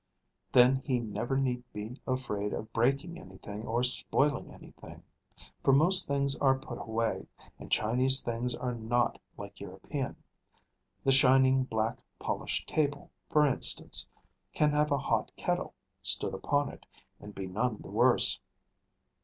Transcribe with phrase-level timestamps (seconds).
[0.51, 5.03] Then he never need be afraid of breaking anything or spoiling anything;
[5.63, 7.27] for most things are put away,
[7.59, 10.15] and Chinese things are not like European:
[11.03, 14.09] the shining black polished table, for instance,
[14.53, 16.87] can have a hot kettle stood upon it,
[17.19, 18.39] and be none the worse.